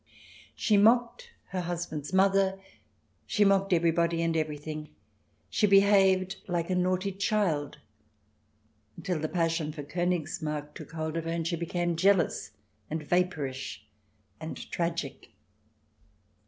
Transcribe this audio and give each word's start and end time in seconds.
She 0.55 0.77
mocked 0.77 1.29
her 1.49 1.61
husband's 1.61 2.11
mother, 2.11 2.59
she 3.27 3.45
mocked 3.45 3.71
every 3.71 3.91
body 3.91 4.23
and 4.23 4.35
everything, 4.35 4.89
she 5.47 5.67
behaved 5.67 6.37
like 6.47 6.71
a 6.71 6.75
naughty 6.75 7.11
child, 7.11 7.77
until 8.97 9.19
the 9.19 9.29
passion 9.29 9.71
for 9.71 9.83
KOnigsmarck 9.83 10.73
took 10.73 10.93
hold 10.93 11.17
of 11.17 11.25
her, 11.25 11.29
and 11.31 11.47
she 11.47 11.55
became 11.55 11.95
jealous 11.95 12.49
and 12.89 13.03
vapourish 13.03 13.85
and 14.39 14.71
tragic. 14.71 15.33